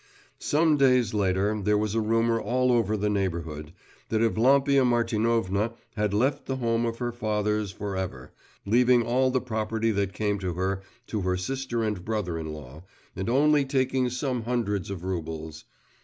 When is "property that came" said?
9.41-10.39